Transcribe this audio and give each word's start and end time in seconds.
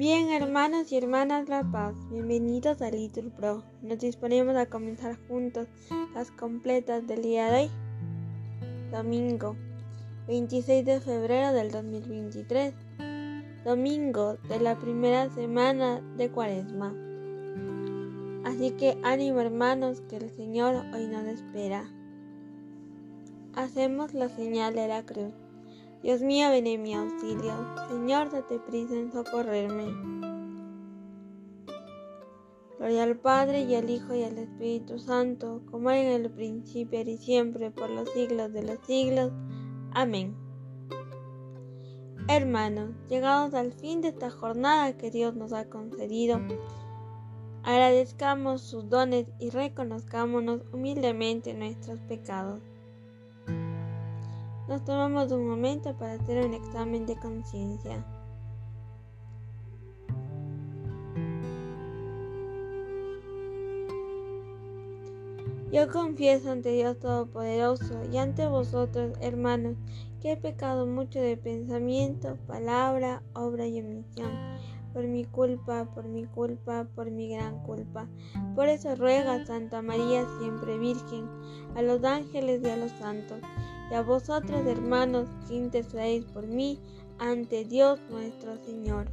Bien, 0.00 0.30
hermanos 0.30 0.90
y 0.92 0.96
hermanas 0.96 1.50
La 1.50 1.62
Paz, 1.62 1.94
bienvenidos 2.10 2.80
a 2.80 2.90
Little 2.90 3.28
Pro. 3.36 3.62
Nos 3.82 3.98
disponemos 3.98 4.56
a 4.56 4.64
comenzar 4.64 5.18
juntos 5.28 5.68
las 6.14 6.30
completas 6.30 7.06
del 7.06 7.20
día 7.20 7.50
de 7.50 7.64
hoy, 7.64 7.70
domingo 8.90 9.56
26 10.26 10.86
de 10.86 11.00
febrero 11.00 11.52
del 11.52 11.70
2023, 11.70 12.72
domingo 13.62 14.38
de 14.48 14.60
la 14.60 14.78
primera 14.78 15.28
semana 15.34 16.00
de 16.16 16.30
Cuaresma. 16.30 16.94
Así 18.46 18.70
que 18.70 18.96
ánimo, 19.02 19.40
hermanos, 19.40 20.00
que 20.08 20.16
el 20.16 20.30
Señor 20.30 20.76
hoy 20.94 21.08
nos 21.08 21.26
espera. 21.26 21.84
Hacemos 23.54 24.14
la 24.14 24.30
señal 24.30 24.74
de 24.74 24.88
la 24.88 25.04
cruz. 25.04 25.34
Dios 26.02 26.22
mío, 26.22 26.48
ven 26.48 26.66
en 26.66 26.82
mi 26.82 26.94
auxilio. 26.94 27.52
Señor, 27.88 28.30
date 28.30 28.58
prisa 28.58 28.94
en 28.94 29.12
socorrerme. 29.12 29.84
Gloria 32.78 33.02
al 33.02 33.18
Padre 33.18 33.64
y 33.64 33.74
al 33.74 33.90
Hijo 33.90 34.14
y 34.14 34.22
al 34.22 34.38
Espíritu 34.38 34.98
Santo, 34.98 35.60
como 35.70 35.90
en 35.90 36.06
el 36.06 36.30
principio 36.30 37.02
y 37.02 37.18
siempre, 37.18 37.70
por 37.70 37.90
los 37.90 38.08
siglos 38.12 38.50
de 38.54 38.62
los 38.62 38.78
siglos. 38.86 39.30
Amén. 39.92 40.34
Hermanos, 42.28 42.94
llegados 43.10 43.52
al 43.52 43.74
fin 43.74 44.00
de 44.00 44.08
esta 44.08 44.30
jornada 44.30 44.96
que 44.96 45.10
Dios 45.10 45.36
nos 45.36 45.52
ha 45.52 45.68
concedido, 45.68 46.40
agradezcamos 47.62 48.62
sus 48.62 48.88
dones 48.88 49.26
y 49.38 49.50
reconozcámonos 49.50 50.62
humildemente 50.72 51.52
nuestros 51.52 52.00
pecados 52.00 52.62
nos 54.70 54.84
tomamos 54.84 55.32
un 55.32 55.48
momento 55.48 55.92
para 55.94 56.12
hacer 56.12 56.46
un 56.46 56.54
examen 56.54 57.04
de 57.04 57.16
conciencia. 57.16 58.06
Yo 65.72 65.90
confieso 65.90 66.52
ante 66.52 66.70
Dios 66.70 67.00
Todopoderoso 67.00 68.04
y 68.12 68.18
ante 68.18 68.46
vosotros, 68.46 69.18
hermanos, 69.20 69.74
que 70.20 70.32
he 70.32 70.36
pecado 70.36 70.86
mucho 70.86 71.18
de 71.20 71.36
pensamiento, 71.36 72.38
palabra, 72.46 73.24
obra 73.34 73.66
y 73.66 73.80
omisión, 73.80 74.30
por 74.92 75.04
mi 75.04 75.24
culpa, 75.24 75.88
por 75.96 76.04
mi 76.04 76.26
culpa, 76.26 76.86
por 76.94 77.10
mi 77.10 77.28
gran 77.28 77.60
culpa. 77.64 78.06
Por 78.54 78.68
eso 78.68 78.94
ruega 78.94 79.44
Santa 79.46 79.82
María, 79.82 80.24
siempre 80.38 80.78
Virgen, 80.78 81.28
a 81.74 81.82
los 81.82 82.04
ángeles 82.04 82.60
y 82.62 82.68
a 82.68 82.76
los 82.76 82.92
santos 82.92 83.40
y 83.90 83.94
a 83.94 84.02
vosotros, 84.02 84.66
hermanos, 84.66 85.28
que 85.48 85.54
intercedéis 85.54 86.24
por 86.26 86.46
mí 86.46 86.78
ante 87.18 87.64
Dios 87.64 88.00
nuestro 88.08 88.56
Señor. 88.58 89.10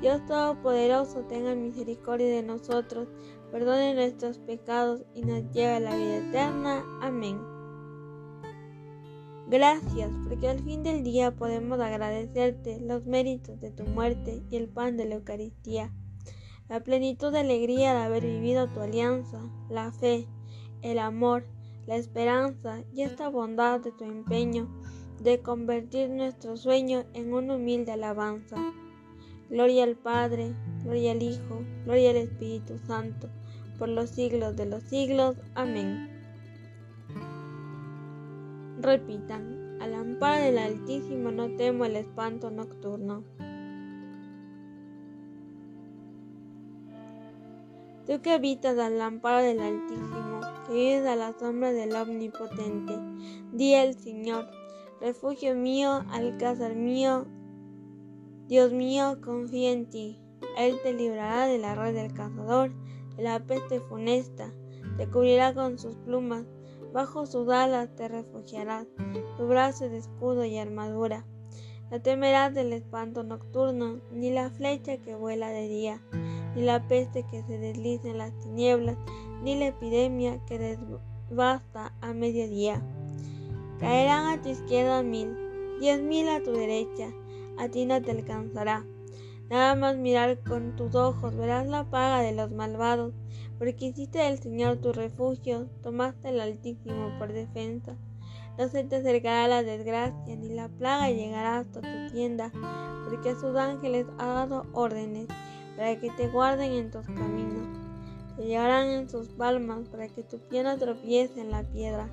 Dios 0.00 0.24
Todopoderoso 0.26 1.20
tenga 1.28 1.54
misericordia 1.54 2.28
de 2.28 2.42
nosotros, 2.42 3.08
perdone 3.50 3.94
nuestros 3.94 4.38
pecados 4.38 5.04
y 5.14 5.22
nos 5.22 5.50
lleve 5.52 5.74
a 5.74 5.80
la 5.80 5.96
vida 5.96 6.16
eterna. 6.16 6.84
Amén. 7.00 7.38
Gracias, 9.48 10.10
porque 10.28 10.48
al 10.48 10.60
fin 10.60 10.82
del 10.82 11.04
día 11.04 11.36
podemos 11.36 11.78
agradecerte 11.78 12.80
los 12.80 13.04
méritos 13.04 13.60
de 13.60 13.70
tu 13.70 13.84
muerte 13.84 14.42
y 14.50 14.56
el 14.56 14.68
pan 14.68 14.96
de 14.96 15.04
la 15.04 15.16
Eucaristía, 15.16 15.92
la 16.68 16.80
plenitud 16.80 17.32
de 17.32 17.40
alegría 17.40 17.92
de 17.92 18.00
haber 18.00 18.24
vivido 18.24 18.68
tu 18.68 18.80
alianza, 18.80 19.40
la 19.68 19.92
fe, 19.92 20.26
el 20.80 20.98
amor, 20.98 21.44
la 21.86 21.96
esperanza 21.96 22.82
y 22.94 23.02
esta 23.02 23.28
bondad 23.28 23.80
de 23.80 23.92
tu 23.92 24.04
empeño 24.04 24.68
de 25.22 25.40
convertir 25.40 26.10
nuestro 26.10 26.56
sueño 26.56 27.04
en 27.14 27.32
una 27.32 27.56
humilde 27.56 27.92
alabanza. 27.92 28.56
Gloria 29.50 29.84
al 29.84 29.96
Padre, 29.96 30.54
gloria 30.82 31.12
al 31.12 31.22
Hijo, 31.22 31.62
gloria 31.84 32.10
al 32.10 32.16
Espíritu 32.16 32.78
Santo, 32.86 33.28
por 33.78 33.88
los 33.88 34.10
siglos 34.10 34.56
de 34.56 34.66
los 34.66 34.82
siglos. 34.84 35.36
Amén. 35.54 36.08
Repitan, 38.80 39.78
al 39.80 39.94
amparo 39.94 40.42
del 40.42 40.58
Altísimo 40.58 41.30
no 41.30 41.54
temo 41.56 41.84
el 41.84 41.96
espanto 41.96 42.50
nocturno. 42.50 43.22
Tú 48.06 48.20
que 48.20 48.32
habitas 48.32 48.78
al 48.78 49.00
amparo 49.00 49.38
del 49.38 49.60
Altísimo, 49.60 50.40
vives 50.70 51.06
a 51.06 51.16
la 51.16 51.32
sombra 51.38 51.72
del 51.72 51.94
Omnipotente, 51.94 52.98
di 53.52 53.74
al 53.74 53.94
Señor, 53.94 54.48
refugio 55.00 55.54
mío, 55.54 56.04
alcázar 56.10 56.74
mío, 56.74 57.26
Dios 58.48 58.72
mío, 58.72 59.18
confía 59.24 59.72
en 59.72 59.88
ti. 59.88 60.18
Él 60.58 60.78
te 60.82 60.92
librará 60.92 61.46
de 61.46 61.58
la 61.58 61.74
red 61.74 61.94
del 61.94 62.12
cazador, 62.12 62.72
de 63.16 63.22
la 63.22 63.40
peste 63.40 63.80
funesta, 63.80 64.52
te 64.96 65.08
cubrirá 65.08 65.54
con 65.54 65.78
sus 65.78 65.96
plumas, 65.96 66.44
bajo 66.92 67.26
sus 67.26 67.48
alas 67.48 67.94
te 67.96 68.08
refugiarás, 68.08 68.86
tu 69.36 69.46
brazo 69.46 69.88
de 69.88 69.98
escudo 69.98 70.44
y 70.44 70.58
armadura. 70.58 71.24
No 71.90 72.00
temerás 72.00 72.54
del 72.54 72.72
espanto 72.72 73.22
nocturno, 73.22 74.00
ni 74.10 74.30
la 74.30 74.50
flecha 74.50 74.98
que 74.98 75.14
vuela 75.14 75.48
de 75.50 75.68
día 75.68 76.02
ni 76.54 76.62
la 76.62 76.86
peste 76.86 77.24
que 77.24 77.42
se 77.42 77.58
desliza 77.58 78.08
en 78.08 78.18
las 78.18 78.38
tinieblas, 78.40 78.96
ni 79.42 79.58
la 79.58 79.66
epidemia 79.66 80.38
que 80.46 80.58
desbasta 80.58 81.92
a 82.00 82.12
mediodía. 82.12 82.80
Caerán 83.80 84.26
a 84.26 84.40
tu 84.40 84.48
izquierda 84.48 85.02
mil, 85.02 85.36
diez 85.80 86.00
mil 86.00 86.28
a 86.28 86.42
tu 86.42 86.52
derecha, 86.52 87.10
a 87.58 87.68
ti 87.68 87.84
no 87.84 88.00
te 88.00 88.12
alcanzará. 88.12 88.84
Nada 89.50 89.74
más 89.74 89.96
mirar 89.96 90.38
con 90.44 90.76
tus 90.76 90.94
ojos 90.94 91.36
verás 91.36 91.66
la 91.66 91.84
paga 91.84 92.20
de 92.20 92.32
los 92.32 92.50
malvados, 92.52 93.12
porque 93.58 93.86
hiciste 93.86 94.20
del 94.20 94.38
Señor 94.38 94.78
tu 94.78 94.92
refugio, 94.92 95.68
tomaste 95.82 96.30
el 96.30 96.40
Altísimo 96.40 97.10
por 97.18 97.32
defensa. 97.32 97.96
No 98.58 98.68
se 98.68 98.84
te 98.84 98.96
acercará 98.96 99.48
la 99.48 99.62
desgracia, 99.62 100.36
ni 100.36 100.50
la 100.50 100.68
plaga 100.68 101.10
llegará 101.10 101.58
hasta 101.58 101.80
tu 101.80 102.14
tienda, 102.14 102.50
porque 103.04 103.30
a 103.30 103.40
sus 103.40 103.56
ángeles 103.56 104.06
ha 104.18 104.26
dado 104.26 104.66
órdenes 104.72 105.26
para 105.76 105.98
que 105.98 106.10
te 106.10 106.28
guarden 106.28 106.72
en 106.72 106.90
tus 106.90 107.06
caminos. 107.06 107.81
Te 108.36 108.46
llevarán 108.46 108.88
en 108.88 109.08
sus 109.10 109.28
palmas 109.28 109.88
para 109.88 110.08
que 110.08 110.22
tu 110.22 110.38
pie 110.38 110.62
no 110.62 110.78
tropiece 110.78 111.40
en 111.40 111.50
la 111.50 111.62
piedra. 111.64 112.08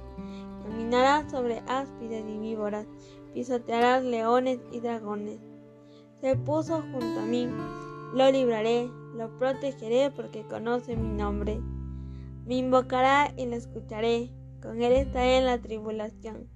Caminarás 0.63 1.31
sobre 1.31 1.63
áspides 1.67 2.25
y 2.27 2.37
víboras, 2.37 2.85
pisotearás 3.33 4.03
leones 4.03 4.59
y 4.71 4.81
dragones. 4.81 5.39
Se 6.21 6.35
puso 6.35 6.81
junto 6.81 7.21
a 7.21 7.25
mí, 7.25 7.47
lo 8.13 8.31
libraré, 8.31 8.89
lo 9.15 9.29
protegeré 9.37 10.11
porque 10.11 10.43
conoce 10.43 10.97
mi 10.97 11.07
nombre. 11.07 11.61
Me 12.45 12.55
invocará 12.55 13.33
y 13.37 13.45
lo 13.45 13.55
escucharé, 13.55 14.31
con 14.61 14.81
él 14.81 14.91
estaré 14.93 15.37
en 15.37 15.45
la 15.45 15.59
tribulación. 15.59 16.49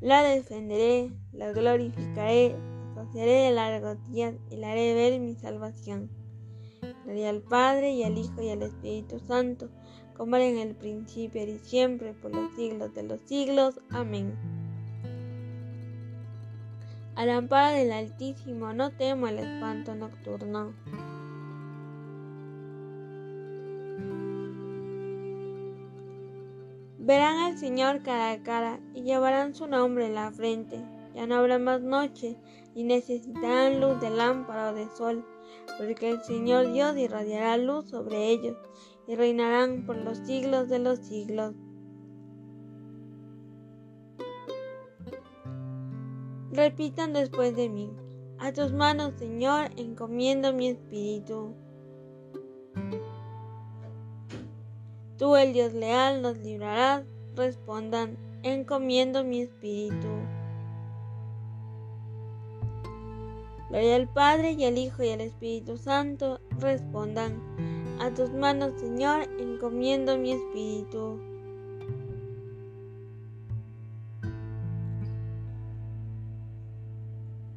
La 0.00 0.22
defenderé, 0.22 1.10
la 1.32 1.52
glorificaré, 1.52 2.54
saciaré 2.94 3.46
de 3.46 3.50
largos 3.50 3.96
días 4.12 4.34
y 4.50 4.56
le 4.56 4.66
haré 4.66 4.94
ver 4.94 5.20
mi 5.20 5.34
salvación. 5.34 6.10
Gloria 7.04 7.30
al 7.30 7.42
Padre 7.42 7.92
y 7.92 8.02
al 8.04 8.18
Hijo 8.18 8.42
y 8.42 8.50
al 8.50 8.62
Espíritu 8.62 9.18
Santo, 9.20 9.68
como 10.16 10.36
era 10.36 10.46
en 10.46 10.58
el 10.58 10.74
principio 10.74 11.44
y 11.44 11.58
siempre, 11.58 12.14
por 12.14 12.34
los 12.34 12.54
siglos 12.54 12.94
de 12.94 13.02
los 13.02 13.20
siglos. 13.20 13.80
Amén. 13.90 14.34
Al 17.14 17.30
amparo 17.30 17.76
del 17.76 17.92
Altísimo 17.92 18.72
no 18.72 18.90
temo 18.90 19.26
el 19.28 19.38
espanto 19.38 19.94
nocturno. 19.94 20.74
Verán 26.98 27.36
al 27.36 27.56
Señor 27.56 28.02
cara 28.02 28.32
a 28.32 28.42
cara 28.42 28.80
y 28.92 29.02
llevarán 29.02 29.54
su 29.54 29.66
nombre 29.66 30.06
en 30.06 30.14
la 30.14 30.32
frente. 30.32 30.95
Ya 31.16 31.26
no 31.26 31.36
habrá 31.36 31.58
más 31.58 31.80
noche, 31.80 32.36
ni 32.74 32.84
necesitarán 32.84 33.80
luz 33.80 33.98
de 34.02 34.10
lámpara 34.10 34.70
o 34.70 34.74
de 34.74 34.86
sol, 34.90 35.24
porque 35.78 36.10
el 36.10 36.22
Señor 36.22 36.70
Dios 36.74 36.94
irradiará 36.98 37.56
luz 37.56 37.88
sobre 37.88 38.28
ellos 38.28 38.58
y 39.08 39.14
reinarán 39.14 39.86
por 39.86 39.96
los 39.96 40.18
siglos 40.18 40.68
de 40.68 40.78
los 40.78 40.98
siglos. 40.98 41.54
Repitan 46.52 47.14
después 47.14 47.56
de 47.56 47.70
mí. 47.70 47.90
A 48.38 48.52
tus 48.52 48.74
manos, 48.74 49.14
Señor, 49.18 49.70
encomiendo 49.78 50.52
mi 50.52 50.68
espíritu. 50.68 51.54
Tú, 55.16 55.34
el 55.36 55.54
Dios 55.54 55.72
leal, 55.72 56.20
nos 56.20 56.36
librarás. 56.36 57.06
Respondan, 57.34 58.18
encomiendo 58.42 59.24
mi 59.24 59.40
espíritu. 59.40 60.15
Gloria 63.68 63.96
al 63.96 64.08
Padre 64.08 64.52
y 64.52 64.64
al 64.64 64.78
Hijo 64.78 65.02
y 65.02 65.10
al 65.10 65.20
Espíritu 65.20 65.76
Santo. 65.76 66.40
Respondan, 66.60 67.42
a 68.00 68.12
tus 68.14 68.30
manos, 68.32 68.78
Señor, 68.78 69.28
encomiendo 69.38 70.16
mi 70.18 70.32
espíritu. 70.32 71.20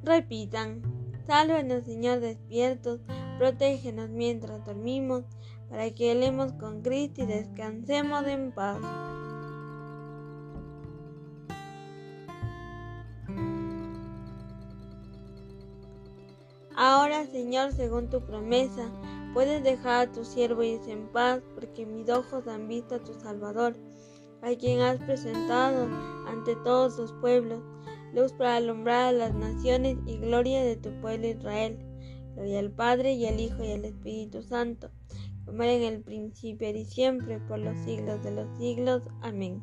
Repitan, 0.03 0.81
Sálvanos, 1.27 1.83
Señor, 1.83 2.21
despiertos, 2.21 3.01
protégenos 3.37 4.09
mientras 4.09 4.65
dormimos, 4.65 5.25
para 5.69 5.91
que 5.91 6.15
velemos 6.15 6.53
con 6.53 6.81
Cristo 6.81 7.21
y 7.21 7.25
descansemos 7.27 8.25
en 8.25 8.51
paz. 8.51 8.79
Ahora, 16.81 17.25
Señor, 17.25 17.73
según 17.73 18.09
tu 18.09 18.21
promesa, 18.21 18.89
puedes 19.33 19.61
dejar 19.65 20.07
a 20.07 20.11
tu 20.13 20.23
siervo 20.23 20.63
irse 20.63 20.93
en 20.93 21.11
paz, 21.11 21.41
porque 21.53 21.85
mis 21.85 22.09
ojos 22.09 22.47
han 22.47 22.69
visto 22.69 22.95
a 22.95 23.03
tu 23.03 23.13
Salvador, 23.15 23.75
a 24.41 24.55
quien 24.55 24.79
has 24.79 24.97
presentado 24.99 25.89
ante 26.25 26.55
todos 26.63 26.97
los 26.97 27.11
pueblos 27.19 27.59
luz 28.13 28.31
para 28.31 28.55
alumbrar 28.55 29.07
a 29.07 29.11
las 29.11 29.35
naciones 29.35 29.97
y 30.05 30.19
gloria 30.19 30.63
de 30.63 30.77
tu 30.77 30.91
pueblo 31.01 31.27
Israel. 31.27 31.77
Gloria 32.35 32.59
al 32.59 32.71
Padre 32.71 33.11
y 33.11 33.27
al 33.27 33.41
Hijo 33.41 33.61
y 33.61 33.73
al 33.73 33.83
Espíritu 33.83 34.41
Santo, 34.41 34.89
como 35.43 35.63
era 35.63 35.73
en 35.73 35.83
el 35.83 36.01
principio 36.01 36.69
y 36.69 36.85
siempre, 36.85 37.39
por 37.39 37.59
los 37.59 37.77
siglos 37.79 38.23
de 38.23 38.31
los 38.31 38.57
siglos. 38.57 39.03
Amén. 39.21 39.61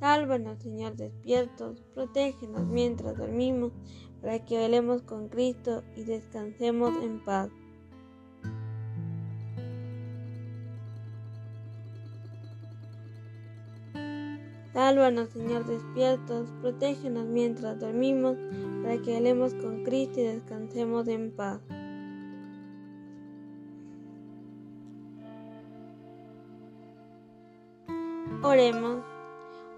Sálvanos, 0.00 0.58
Señor, 0.58 0.94
despiertos, 0.94 1.80
protégenos 1.94 2.66
mientras 2.66 3.16
dormimos, 3.16 3.72
para 4.20 4.44
que 4.44 4.58
velemos 4.58 5.02
con 5.02 5.28
Cristo 5.28 5.82
y 5.96 6.04
descansemos 6.04 6.94
en 7.02 7.24
paz. 7.24 7.48
Sálvanos, 14.74 15.30
Señor, 15.30 15.64
despiertos, 15.64 16.50
protégenos 16.60 17.24
mientras 17.24 17.80
dormimos, 17.80 18.36
para 18.82 18.98
que 18.98 19.14
velemos 19.14 19.54
con 19.54 19.82
Cristo 19.84 20.20
y 20.20 20.24
descansemos 20.24 21.08
en 21.08 21.30
paz. 21.34 21.60
Oremos. 28.42 29.15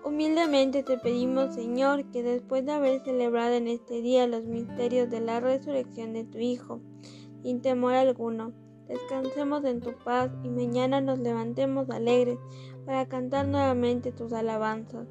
Humildemente 0.04 0.82
te 0.82 0.96
pedimos, 0.98 1.54
Señor, 1.54 2.04
que 2.10 2.22
después 2.22 2.64
de 2.64 2.72
haber 2.72 3.00
celebrado 3.00 3.54
en 3.54 3.68
este 3.68 4.00
día 4.00 4.26
los 4.26 4.44
misterios 4.44 5.10
de 5.10 5.20
la 5.20 5.40
resurrección 5.40 6.12
de 6.12 6.24
tu 6.24 6.38
Hijo, 6.38 6.80
sin 7.42 7.60
temor 7.60 7.94
alguno, 7.94 8.52
descansemos 8.88 9.64
en 9.64 9.80
tu 9.80 9.92
paz 10.04 10.30
y 10.42 10.48
mañana 10.48 11.00
nos 11.00 11.18
levantemos 11.18 11.90
alegres 11.90 12.38
para 12.86 13.06
cantar 13.06 13.48
nuevamente 13.48 14.12
tus 14.12 14.32
alabanzas. 14.32 15.06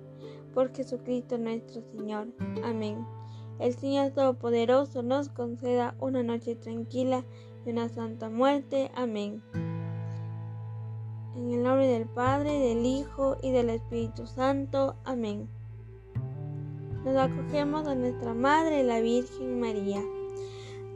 Por 0.54 0.76
Jesucristo 0.76 1.38
nuestro 1.38 1.82
Señor. 1.82 2.28
Amén. 2.64 3.06
El 3.60 3.74
Señor 3.74 4.12
Todopoderoso 4.12 5.04
nos 5.04 5.30
conceda 5.30 5.96
una 6.00 6.24
noche 6.24 6.56
tranquila 6.56 7.26
y 7.66 7.72
una 7.72 7.90
santa 7.90 8.30
muerte. 8.30 8.92
Amén. 8.96 9.44
En 11.38 11.54
el 11.54 11.62
nombre 11.62 11.86
del 11.86 12.08
Padre, 12.08 12.58
del 12.58 12.84
Hijo 12.84 13.38
y 13.44 13.52
del 13.52 13.70
Espíritu 13.70 14.26
Santo. 14.26 14.96
Amén. 15.06 15.48
Nos 17.06 17.16
acogemos 17.16 17.88
a 17.88 17.94
nuestra 17.94 18.34
Madre, 18.34 18.84
la 18.84 19.02
Virgen 19.02 19.60
María. 19.60 20.02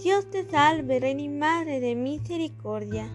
Dios 0.03 0.27
te 0.31 0.49
salve, 0.49 0.99
Reina 0.99 1.21
y 1.21 1.29
Madre 1.29 1.79
de 1.79 1.93
misericordia, 1.93 3.07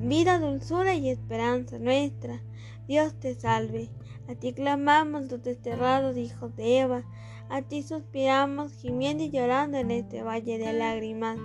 vida, 0.00 0.38
dulzura 0.38 0.94
y 0.94 1.10
esperanza 1.10 1.80
nuestra. 1.80 2.40
Dios 2.86 3.12
te 3.18 3.34
salve. 3.34 3.90
A 4.28 4.36
ti 4.36 4.52
clamamos 4.52 5.28
los 5.32 5.42
desterrados 5.42 6.16
hijos 6.16 6.54
de 6.54 6.78
Eva, 6.78 7.02
a 7.50 7.62
ti 7.62 7.82
suspiramos 7.82 8.72
gimiendo 8.74 9.24
y 9.24 9.30
llorando 9.30 9.78
en 9.78 9.90
este 9.90 10.22
valle 10.22 10.58
de 10.58 10.72
lágrimas. 10.74 11.38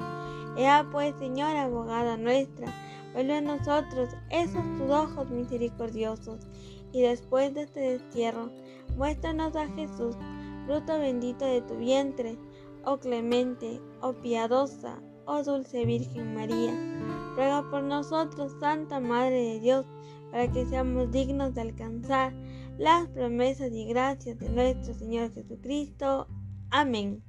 Ea 0.58 0.88
pues, 0.92 1.16
Señora, 1.18 1.64
abogada 1.64 2.18
nuestra, 2.18 2.68
vuelve 3.14 3.38
a 3.38 3.42
nosotros 3.42 4.10
esos 4.30 4.64
tus 4.78 4.90
ojos 4.90 5.30
misericordiosos, 5.30 6.48
y 6.92 7.02
después 7.02 7.54
de 7.54 7.64
este 7.64 7.80
destierro, 7.80 8.52
muéstranos 8.98 9.56
a 9.56 9.68
Jesús, 9.70 10.16
fruto 10.66 11.00
bendito 11.00 11.46
de 11.46 11.62
tu 11.62 11.76
vientre, 11.78 12.38
oh 12.86 12.98
clemente, 12.98 13.82
oh 14.02 14.14
piadosa, 14.14 15.02
oh 15.26 15.44
dulce 15.44 15.86
Virgen 15.86 16.36
María. 16.36 16.74
Ruega 17.36 17.68
por 17.70 17.84
nosotros, 17.84 18.56
Santa 18.60 19.00
Madre 19.00 19.42
de 19.42 19.60
Dios, 19.60 19.86
para 20.32 20.52
que 20.52 20.66
seamos 20.66 21.12
dignos 21.12 21.54
de 21.54 21.62
alcanzar 21.62 22.34
las 22.78 23.08
promesas 23.10 23.72
y 23.72 23.86
gracias 23.86 24.40
de 24.40 24.50
nuestro 24.50 24.94
Señor 24.94 25.34
Jesucristo. 25.34 26.28
Amén. 26.70 27.24